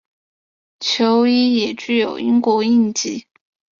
[0.79, 3.27] 球衣也具有英国印记。